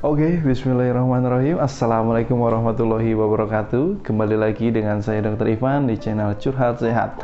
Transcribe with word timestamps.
Oke, 0.00 0.40
bismillahirrahmanirrahim. 0.40 1.60
Assalamualaikum 1.60 2.40
warahmatullahi 2.40 3.12
wabarakatuh. 3.12 4.00
Kembali 4.00 4.32
lagi 4.32 4.72
dengan 4.72 5.04
saya 5.04 5.20
Dr. 5.20 5.52
Ivan 5.52 5.92
di 5.92 6.00
channel 6.00 6.40
Curhat 6.40 6.80
Sehat. 6.80 7.20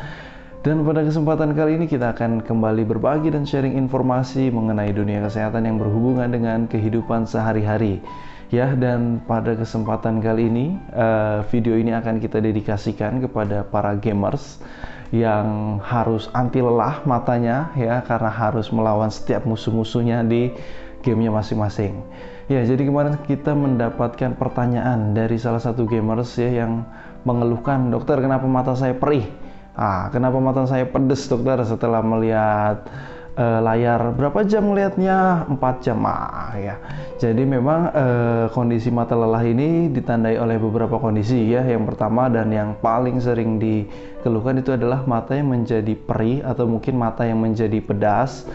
Dan 0.60 0.84
pada 0.84 1.00
kesempatan 1.00 1.56
kali 1.56 1.80
ini 1.80 1.88
kita 1.88 2.12
akan 2.12 2.44
kembali 2.44 2.84
berbagi 2.84 3.32
dan 3.32 3.48
sharing 3.48 3.80
informasi 3.80 4.52
mengenai 4.52 4.92
dunia 4.92 5.24
kesehatan 5.24 5.64
yang 5.64 5.80
berhubungan 5.80 6.28
dengan 6.28 6.68
kehidupan 6.68 7.24
sehari-hari. 7.24 8.04
Ya, 8.52 8.76
dan 8.76 9.24
pada 9.24 9.56
kesempatan 9.56 10.20
kali 10.20 10.52
ini 10.52 10.76
uh, 10.92 11.48
video 11.48 11.80
ini 11.80 11.96
akan 11.96 12.20
kita 12.20 12.44
dedikasikan 12.44 13.24
kepada 13.24 13.64
para 13.64 13.96
gamers 13.96 14.60
yang 15.14 15.78
harus 15.82 16.26
anti 16.34 16.58
lelah 16.58 17.02
matanya 17.06 17.70
ya 17.78 18.02
karena 18.02 18.30
harus 18.30 18.70
melawan 18.74 19.10
setiap 19.10 19.46
musuh-musuhnya 19.46 20.26
di 20.26 20.50
gamenya 21.06 21.30
masing-masing. 21.30 22.02
Ya, 22.46 22.62
jadi 22.62 22.86
kemarin 22.86 23.18
kita 23.26 23.54
mendapatkan 23.58 24.38
pertanyaan 24.38 25.14
dari 25.14 25.34
salah 25.34 25.58
satu 25.58 25.82
gamers 25.82 26.38
ya 26.38 26.62
yang 26.62 26.86
mengeluhkan, 27.26 27.90
"Dokter, 27.90 28.22
kenapa 28.22 28.46
mata 28.46 28.74
saya 28.78 28.94
perih?" 28.94 29.26
Ah, 29.76 30.08
kenapa 30.08 30.40
mata 30.40 30.62
saya 30.64 30.86
pedes, 30.88 31.26
Dokter, 31.28 31.60
setelah 31.66 32.00
melihat 32.00 32.86
uh, 33.36 33.60
layar 33.62 34.16
berapa 34.16 34.42
jam 34.48 34.72
melihatnya 34.72 35.46
4 35.46 35.84
jam. 35.84 36.00
Ah 36.08 36.56
ya. 36.56 36.80
Jadi 37.16 37.44
memang 37.44 37.92
uh, 37.92 38.44
kondisi 38.50 38.88
mata 38.88 39.14
lelah 39.14 39.44
ini 39.44 39.92
ditandai 39.92 40.40
oleh 40.40 40.56
beberapa 40.56 40.96
kondisi 40.96 41.52
ya. 41.52 41.62
Yang 41.62 41.94
pertama 41.94 42.32
dan 42.32 42.50
yang 42.50 42.74
paling 42.80 43.20
sering 43.20 43.60
dikeluhkan 43.60 44.60
itu 44.60 44.74
adalah 44.74 45.04
mata 45.04 45.36
yang 45.36 45.52
menjadi 45.52 45.94
perih 45.94 46.42
atau 46.42 46.64
mungkin 46.66 46.96
mata 46.96 47.22
yang 47.28 47.38
menjadi 47.40 47.78
pedas 47.84 48.48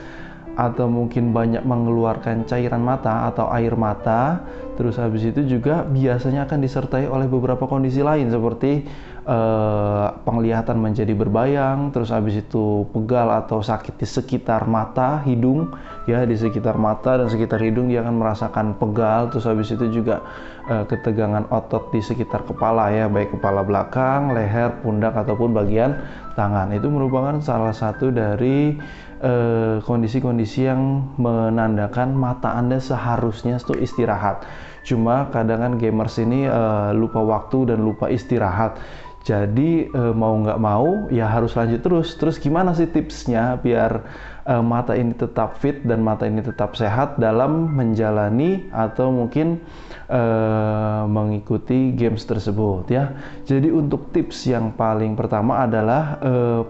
atau 0.52 0.92
mungkin 0.92 1.32
banyak 1.32 1.64
mengeluarkan 1.64 2.44
cairan 2.44 2.84
mata 2.84 3.32
atau 3.32 3.48
air 3.54 3.78
mata. 3.78 4.44
Terus 4.82 4.98
habis 4.98 5.22
itu 5.22 5.46
juga 5.46 5.86
biasanya 5.86 6.50
akan 6.50 6.58
disertai 6.58 7.06
oleh 7.06 7.30
beberapa 7.30 7.70
kondisi 7.70 8.02
lain 8.02 8.34
seperti 8.34 8.82
eh, 9.30 10.08
penglihatan 10.26 10.82
menjadi 10.82 11.14
berbayang, 11.14 11.94
terus 11.94 12.10
habis 12.10 12.42
itu 12.42 12.90
pegal 12.90 13.30
atau 13.30 13.62
sakit 13.62 14.02
di 14.02 14.10
sekitar 14.10 14.66
mata, 14.66 15.22
hidung, 15.22 15.70
ya 16.10 16.26
di 16.26 16.34
sekitar 16.34 16.82
mata 16.82 17.22
dan 17.22 17.30
sekitar 17.30 17.62
hidung 17.62 17.94
dia 17.94 18.02
akan 18.02 18.18
merasakan 18.18 18.74
pegal, 18.82 19.30
terus 19.30 19.46
habis 19.46 19.70
itu 19.70 19.86
juga 20.02 20.26
eh, 20.66 20.82
ketegangan 20.90 21.46
otot 21.54 21.94
di 21.94 22.02
sekitar 22.02 22.42
kepala 22.50 22.90
ya, 22.90 23.06
baik 23.06 23.38
kepala 23.38 23.62
belakang, 23.62 24.34
leher, 24.34 24.82
pundak 24.82 25.14
ataupun 25.14 25.54
bagian 25.54 25.94
tangan. 26.34 26.74
Itu 26.74 26.90
merupakan 26.90 27.38
salah 27.38 27.78
satu 27.78 28.10
dari 28.10 28.82
Eh, 29.22 29.78
kondisi-kondisi 29.86 30.66
yang 30.66 31.14
menandakan 31.22 32.18
mata 32.18 32.58
Anda 32.58 32.82
seharusnya 32.82 33.62
itu 33.62 33.78
istirahat. 33.78 34.42
Cuma 34.82 35.30
kadang 35.30 35.62
kan 35.62 35.74
gamers 35.78 36.18
ini 36.18 36.50
uh, 36.50 36.92
lupa 36.96 37.22
waktu 37.22 37.74
dan 37.74 37.86
lupa 37.86 38.10
istirahat. 38.10 38.82
Jadi 39.22 39.86
uh, 39.94 40.18
mau 40.18 40.34
nggak 40.34 40.58
mau 40.58 41.06
ya 41.14 41.30
harus 41.30 41.54
lanjut 41.54 41.86
terus. 41.86 42.18
Terus 42.18 42.42
gimana 42.42 42.74
sih 42.74 42.90
tipsnya 42.90 43.62
biar 43.62 44.02
uh, 44.50 44.66
mata 44.66 44.98
ini 44.98 45.14
tetap 45.14 45.62
fit 45.62 45.86
dan 45.86 46.02
mata 46.02 46.26
ini 46.26 46.42
tetap 46.42 46.74
sehat 46.74 47.22
dalam 47.22 47.70
menjalani 47.70 48.66
atau 48.74 49.14
mungkin 49.14 49.62
uh, 50.10 51.06
mengikuti 51.06 51.94
games 51.94 52.26
tersebut 52.26 52.90
ya. 52.90 53.14
Jadi 53.46 53.70
untuk 53.70 54.10
tips 54.10 54.50
yang 54.50 54.74
paling 54.74 55.14
pertama 55.14 55.70
adalah 55.70 56.18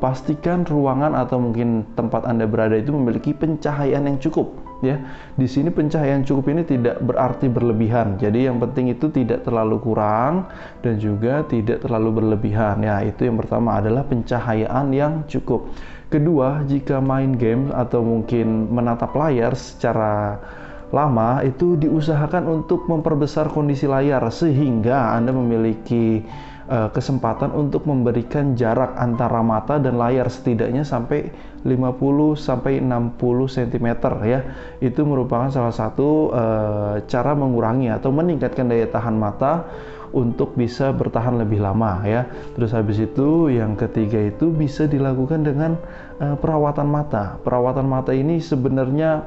pastikan 0.03 0.67
ruangan 0.67 1.15
atau 1.15 1.39
mungkin 1.39 1.87
tempat 1.95 2.27
Anda 2.27 2.51
berada 2.51 2.75
itu 2.75 2.91
memiliki 2.91 3.31
pencahayaan 3.31 4.11
yang 4.11 4.19
cukup 4.19 4.70
ya. 4.81 4.99
Di 5.37 5.47
sini 5.47 5.69
pencahayaan 5.71 6.25
cukup 6.27 6.51
ini 6.51 6.61
tidak 6.67 6.99
berarti 7.01 7.47
berlebihan. 7.47 8.17
Jadi 8.19 8.49
yang 8.49 8.59
penting 8.59 8.91
itu 8.91 9.07
tidak 9.09 9.45
terlalu 9.47 9.79
kurang 9.79 10.51
dan 10.81 10.97
juga 10.97 11.45
tidak 11.47 11.85
terlalu 11.85 12.21
berlebihan. 12.21 12.83
Ya, 12.83 13.01
itu 13.05 13.25
yang 13.25 13.39
pertama 13.39 13.79
adalah 13.79 14.03
pencahayaan 14.05 14.91
yang 14.91 15.23
cukup. 15.29 15.71
Kedua, 16.11 16.67
jika 16.67 16.99
main 16.99 17.39
game 17.39 17.71
atau 17.71 18.03
mungkin 18.03 18.67
menatap 18.67 19.15
layar 19.15 19.55
secara 19.55 20.43
lama 20.91 21.39
itu 21.39 21.79
diusahakan 21.79 22.51
untuk 22.51 22.83
memperbesar 22.91 23.47
kondisi 23.47 23.87
layar 23.87 24.27
sehingga 24.27 25.15
Anda 25.15 25.31
memiliki 25.31 26.19
uh, 26.67 26.89
kesempatan 26.93 27.55
untuk 27.55 27.87
memberikan 27.87 28.53
jarak 28.53 28.93
antara 28.99 29.41
mata 29.41 29.81
dan 29.81 29.97
layar 29.97 30.27
setidaknya 30.29 30.85
sampai 30.85 31.31
50 31.63 32.37
sampai 32.37 32.81
60 32.81 33.17
cm 33.47 33.87
ya. 34.25 34.39
Itu 34.81 35.05
merupakan 35.05 35.49
salah 35.49 35.73
satu 35.73 36.33
uh, 36.33 36.95
cara 37.05 37.31
mengurangi 37.33 37.89
atau 37.93 38.09
meningkatkan 38.13 38.69
daya 38.69 38.89
tahan 38.89 39.15
mata 39.17 39.65
untuk 40.11 40.59
bisa 40.59 40.91
bertahan 40.91 41.39
lebih 41.39 41.63
lama 41.63 42.03
ya. 42.03 42.27
Terus 42.55 42.75
habis 42.75 42.99
itu 42.99 43.47
yang 43.47 43.79
ketiga 43.79 44.19
itu 44.19 44.51
bisa 44.51 44.85
dilakukan 44.85 45.47
dengan 45.47 45.79
uh, 46.19 46.35
perawatan 46.35 46.87
mata. 46.87 47.39
Perawatan 47.41 47.87
mata 47.87 48.11
ini 48.11 48.43
sebenarnya 48.43 49.23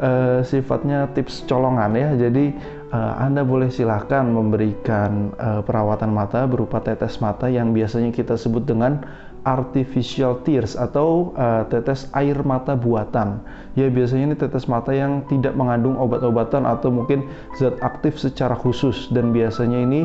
uh, 0.00 0.40
sifatnya 0.40 1.12
tips 1.12 1.44
colongan 1.44 1.92
ya. 1.92 2.08
Jadi 2.16 2.56
Anda 2.92 3.40
boleh 3.40 3.72
silahkan 3.72 4.20
memberikan 4.20 5.32
uh, 5.40 5.64
perawatan 5.64 6.12
mata 6.12 6.44
berupa 6.44 6.76
tetes 6.84 7.24
mata 7.24 7.48
yang 7.48 7.72
biasanya 7.72 8.12
kita 8.12 8.36
sebut 8.36 8.68
dengan 8.68 9.00
artificial 9.48 10.44
tears 10.44 10.76
atau 10.76 11.32
uh, 11.34 11.64
tetes 11.72 12.12
air 12.12 12.36
mata 12.44 12.76
buatan. 12.76 13.40
Ya 13.80 13.88
biasanya 13.88 14.28
ini 14.28 14.36
tetes 14.36 14.68
mata 14.68 14.92
yang 14.92 15.24
tidak 15.32 15.56
mengandung 15.56 15.96
obat-obatan 15.96 16.68
atau 16.68 16.92
mungkin 16.92 17.24
zat 17.56 17.80
aktif 17.80 18.20
secara 18.20 18.52
khusus 18.52 19.08
dan 19.08 19.32
biasanya 19.32 19.88
ini 19.88 20.04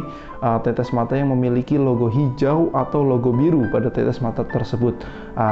tetes 0.64 0.96
mata 0.96 1.20
yang 1.20 1.36
memiliki 1.36 1.76
logo 1.76 2.08
hijau 2.08 2.72
atau 2.72 3.04
logo 3.04 3.36
biru 3.36 3.68
pada 3.68 3.92
tetes 3.92 4.24
mata 4.24 4.48
tersebut. 4.48 4.96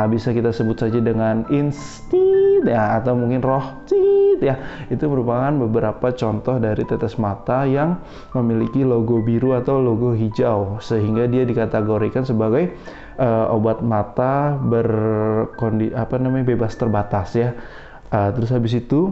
Bisa 0.08 0.32
kita 0.32 0.56
sebut 0.56 0.80
saja 0.80 1.04
dengan 1.04 1.44
insti 1.52 2.64
ya 2.64 2.96
atau 3.04 3.20
mungkin 3.20 3.44
roh 3.44 3.66
ya. 4.42 4.86
Itu 4.92 5.08
merupakan 5.12 5.52
beberapa 5.68 6.12
contoh 6.16 6.60
dari 6.60 6.84
tetes 6.88 7.16
mata 7.20 7.64
yang 7.64 8.02
memiliki 8.36 8.84
logo 8.84 9.22
biru 9.22 9.56
atau 9.56 9.80
logo 9.80 10.16
hijau 10.16 10.80
sehingga 10.80 11.28
dia 11.30 11.44
dikategorikan 11.44 12.24
sebagai 12.28 12.76
uh, 13.20 13.54
obat 13.54 13.80
mata 13.84 14.56
berkondi 14.60 15.92
apa 15.96 16.16
namanya 16.20 16.56
bebas 16.56 16.76
terbatas 16.76 17.36
ya. 17.36 17.56
Uh, 18.14 18.30
terus 18.32 18.54
habis 18.54 18.78
itu 18.78 19.12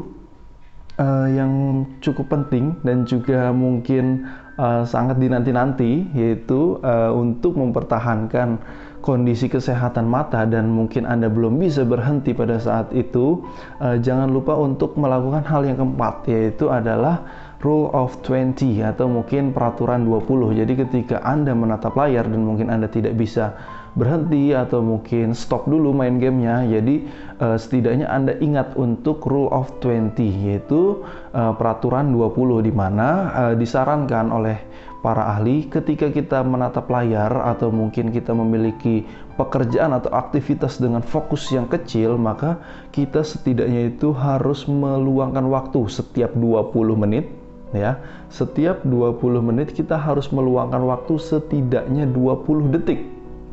uh, 0.99 1.27
yang 1.29 1.83
cukup 2.03 2.29
penting 2.29 2.77
dan 2.85 3.05
juga 3.07 3.49
mungkin 3.49 4.27
uh, 4.57 4.85
sangat 4.85 5.17
dinanti-nanti 5.17 6.09
yaitu 6.13 6.77
uh, 6.81 7.11
untuk 7.13 7.57
mempertahankan 7.57 8.61
kondisi 9.03 9.51
kesehatan 9.51 10.07
mata 10.07 10.47
dan 10.47 10.71
mungkin 10.71 11.03
Anda 11.03 11.27
belum 11.27 11.59
bisa 11.59 11.83
berhenti 11.83 12.31
pada 12.31 12.55
saat 12.55 12.95
itu, 12.95 13.43
uh, 13.83 13.99
jangan 13.99 14.31
lupa 14.31 14.55
untuk 14.55 14.95
melakukan 14.95 15.43
hal 15.43 15.67
yang 15.67 15.75
keempat 15.75 16.23
yaitu 16.31 16.71
adalah 16.71 17.27
rule 17.63 17.91
of 17.95 18.15
20 18.27 18.83
atau 18.83 19.07
mungkin 19.11 19.51
peraturan 19.51 20.07
20. 20.07 20.59
Jadi 20.63 20.73
ketika 20.87 21.19
Anda 21.23 21.51
menatap 21.51 21.95
layar 21.95 22.27
dan 22.27 22.43
mungkin 22.43 22.71
Anda 22.71 22.87
tidak 22.87 23.19
bisa 23.19 23.55
berhenti 23.93 24.51
atau 24.51 24.81
mungkin 24.81 25.31
stop 25.37 25.69
dulu 25.69 25.95
main 25.95 26.19
gamenya. 26.19 26.67
Jadi 26.67 27.07
uh, 27.39 27.55
setidaknya 27.55 28.11
Anda 28.11 28.35
ingat 28.39 28.75
untuk 28.75 29.23
rule 29.27 29.51
of 29.51 29.71
20 29.79 30.15
yaitu 30.19 31.03
uh, 31.31 31.55
peraturan 31.55 32.11
20 32.11 32.67
di 32.67 32.73
mana 32.75 33.07
uh, 33.31 33.53
disarankan 33.55 34.27
oleh 34.31 34.57
para 35.03 35.35
ahli 35.35 35.67
ketika 35.67 36.07
kita 36.07 36.39
menatap 36.47 36.87
layar 36.87 37.29
atau 37.51 37.67
mungkin 37.67 38.09
kita 38.15 38.31
memiliki 38.31 39.03
pekerjaan 39.35 39.91
atau 39.91 40.15
aktivitas 40.15 40.79
dengan 40.79 41.03
fokus 41.03 41.51
yang 41.51 41.67
kecil 41.67 42.15
maka 42.15 42.63
kita 42.95 43.19
setidaknya 43.19 43.91
itu 43.91 44.15
harus 44.15 44.63
meluangkan 44.63 45.43
waktu 45.51 45.91
setiap 45.91 46.31
20 46.39 46.71
menit 46.95 47.27
ya. 47.75 47.99
Setiap 48.31 48.87
20 48.87 49.43
menit 49.43 49.75
kita 49.75 49.99
harus 49.99 50.31
meluangkan 50.31 50.79
waktu 50.87 51.19
setidaknya 51.19 52.07
20 52.07 52.73
detik 52.73 53.03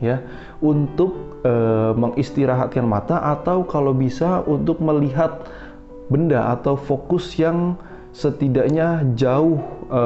ya 0.00 0.24
untuk 0.64 1.40
e, 1.44 1.52
mengistirahatkan 1.92 2.84
mata 2.84 3.20
atau 3.20 3.64
kalau 3.68 3.92
bisa 3.92 4.40
untuk 4.48 4.80
melihat 4.80 5.44
benda 6.08 6.56
atau 6.56 6.74
fokus 6.74 7.36
yang 7.36 7.76
setidaknya 8.16 9.04
jauh 9.14 9.60
e, 9.92 10.02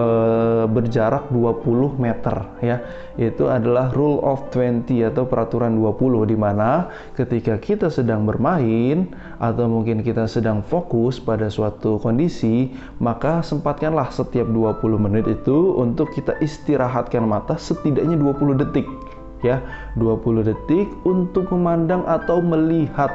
berjarak 0.67 1.31
20 1.31 2.01
meter 2.01 2.37
ya. 2.61 2.83
Itu 3.15 3.47
adalah 3.49 3.95
rule 3.95 4.21
of 4.27 4.51
20 4.51 4.91
atau 5.07 5.25
peraturan 5.29 5.79
20 5.79 6.31
di 6.31 6.37
mana 6.37 6.91
ketika 7.15 7.57
kita 7.61 7.89
sedang 7.89 8.27
bermain 8.27 9.13
atau 9.39 9.71
mungkin 9.71 10.03
kita 10.03 10.27
sedang 10.27 10.65
fokus 10.67 11.23
pada 11.23 11.47
suatu 11.47 12.03
kondisi 12.03 12.75
maka 12.99 13.41
sempatkanlah 13.41 14.11
setiap 14.11 14.51
20 14.51 14.83
menit 14.99 15.27
itu 15.31 15.79
untuk 15.79 16.11
kita 16.11 16.35
istirahatkan 16.43 17.23
mata 17.23 17.55
setidaknya 17.55 18.19
20 18.19 18.61
detik 18.67 18.87
ya. 19.47 19.63
20 20.01 20.49
detik 20.49 20.89
untuk 21.07 21.53
memandang 21.55 22.03
atau 22.09 22.43
melihat 22.43 23.13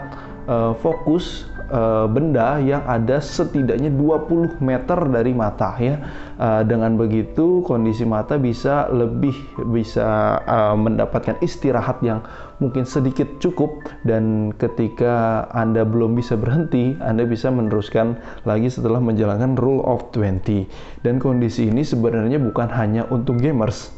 uh, 0.49 0.73
fokus 0.79 1.49
uh, 1.69 2.05
benda 2.09 2.57
yang 2.61 2.83
ada 2.85 3.21
setidaknya 3.21 3.93
20 3.93 4.61
meter 4.61 4.99
dari 5.09 5.31
mata 5.33 5.73
ya. 5.79 5.95
Uh, 6.39 6.63
dengan 6.63 6.95
begitu 6.95 7.61
kondisi 7.67 8.07
mata 8.07 8.39
bisa 8.39 8.87
lebih 8.91 9.35
bisa 9.71 10.39
uh, 10.47 10.75
mendapatkan 10.75 11.35
istirahat 11.43 11.99
yang 11.99 12.23
mungkin 12.63 12.83
sedikit 12.83 13.27
cukup 13.39 13.71
dan 14.03 14.55
ketika 14.55 15.47
Anda 15.55 15.87
belum 15.87 16.15
bisa 16.17 16.35
berhenti, 16.35 16.95
Anda 16.99 17.23
bisa 17.23 17.53
meneruskan 17.53 18.19
lagi 18.43 18.67
setelah 18.67 18.99
menjalankan 18.99 19.55
rule 19.55 19.83
of 19.83 20.11
20. 20.11 20.67
Dan 21.05 21.17
kondisi 21.17 21.71
ini 21.71 21.85
sebenarnya 21.85 22.39
bukan 22.39 22.67
hanya 22.71 23.07
untuk 23.13 23.39
gamers. 23.39 23.95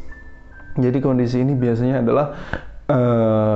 Jadi 0.79 1.03
kondisi 1.03 1.44
ini 1.44 1.51
biasanya 1.51 2.00
adalah 2.00 2.31
Eh, 2.51 2.70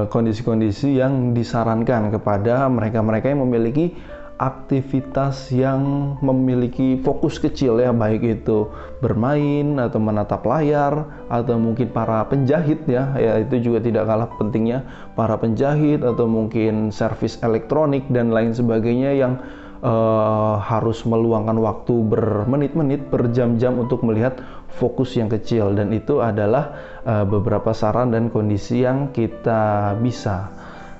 kondisi-kondisi 0.10 0.96
uh, 0.96 1.06
yang 1.06 1.14
disarankan 1.36 2.14
kepada 2.14 2.68
mereka-mereka 2.72 3.32
yang 3.32 3.44
memiliki 3.44 3.96
aktivitas 4.36 5.48
yang 5.56 6.16
memiliki 6.20 7.00
fokus 7.00 7.40
kecil 7.40 7.80
ya 7.80 7.96
baik 7.96 8.20
itu 8.20 8.68
bermain 9.00 9.80
atau 9.80 9.96
menatap 9.96 10.44
layar 10.44 11.08
atau 11.32 11.56
mungkin 11.56 11.88
para 11.96 12.20
penjahit 12.28 12.84
ya 12.84 13.16
ya 13.16 13.40
itu 13.40 13.64
juga 13.64 13.80
tidak 13.80 14.04
kalah 14.04 14.28
pentingnya 14.36 14.84
para 15.16 15.40
penjahit 15.40 16.04
atau 16.04 16.28
mungkin 16.28 16.92
servis 16.92 17.40
elektronik 17.40 18.04
dan 18.12 18.36
lain 18.36 18.52
sebagainya 18.52 19.16
yang 19.16 19.40
uh, 19.86 20.58
harus 20.58 21.06
meluangkan 21.06 21.56
waktu 21.62 21.94
bermenit-menit 22.10 23.14
berjam-jam 23.14 23.78
untuk 23.78 24.02
melihat 24.02 24.42
fokus 24.74 25.14
yang 25.16 25.30
kecil 25.30 25.78
dan 25.78 25.94
itu 25.94 26.20
adalah 26.20 26.74
uh, 27.06 27.24
beberapa 27.24 27.72
saran 27.72 28.10
dan 28.10 28.34
kondisi 28.34 28.82
yang 28.82 29.14
kita 29.14 29.94
bisa 30.02 30.50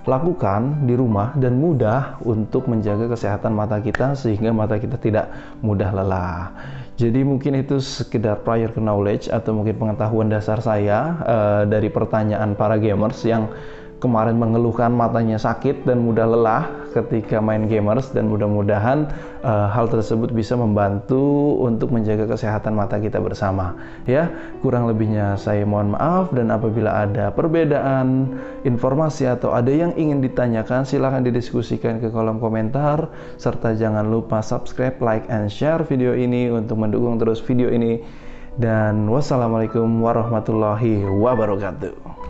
lakukan 0.06 0.86
di 0.86 0.94
rumah 0.94 1.34
dan 1.34 1.58
mudah 1.58 2.22
untuk 2.22 2.70
menjaga 2.70 3.10
kesehatan 3.10 3.58
mata 3.58 3.82
kita 3.82 4.14
sehingga 4.14 4.54
mata 4.54 4.78
kita 4.78 5.02
tidak 5.02 5.34
mudah 5.66 5.90
lelah. 5.90 6.54
Jadi 6.96 7.26
mungkin 7.28 7.60
itu 7.60 7.82
sekedar 7.82 8.46
prior 8.46 8.72
knowledge 8.78 9.28
atau 9.28 9.52
mungkin 9.52 9.76
pengetahuan 9.76 10.32
dasar 10.32 10.62
saya 10.62 11.20
uh, 11.26 11.64
dari 11.66 11.90
pertanyaan 11.90 12.56
para 12.56 12.80
gamers 12.80 13.20
yang 13.26 13.50
kemarin 14.06 14.38
mengeluhkan 14.38 14.94
matanya 14.94 15.42
sakit 15.42 15.90
dan 15.90 16.06
mudah 16.06 16.30
lelah 16.30 16.70
ketika 16.94 17.42
main 17.42 17.66
gamers 17.66 18.14
dan 18.14 18.32
mudah-mudahan 18.32 19.10
uh, 19.44 19.68
hal 19.68 19.90
tersebut 19.92 20.32
bisa 20.32 20.54
membantu 20.56 21.58
untuk 21.60 21.92
menjaga 21.92 22.30
kesehatan 22.30 22.78
mata 22.78 23.02
kita 23.02 23.18
bersama. 23.18 23.76
Ya 24.06 24.30
kurang 24.62 24.86
lebihnya 24.86 25.36
saya 25.36 25.66
mohon 25.66 25.98
maaf 25.98 26.32
dan 26.32 26.54
apabila 26.54 27.04
ada 27.04 27.34
perbedaan 27.34 28.38
informasi 28.64 29.28
atau 29.28 29.52
ada 29.52 29.74
yang 29.74 29.92
ingin 29.98 30.24
ditanyakan 30.24 30.86
silahkan 30.88 31.26
didiskusikan 31.26 31.98
ke 32.00 32.14
kolom 32.14 32.38
komentar. 32.38 33.12
Serta 33.42 33.74
jangan 33.74 34.08
lupa 34.08 34.40
subscribe 34.40 34.96
like 35.02 35.28
and 35.28 35.52
share 35.52 35.84
video 35.84 36.16
ini 36.16 36.48
untuk 36.54 36.80
mendukung 36.80 37.20
terus 37.20 37.44
video 37.44 37.68
ini. 37.74 38.00
Dan 38.56 39.12
wassalamualaikum 39.12 40.00
warahmatullahi 40.00 41.04
wabarakatuh 41.04 42.25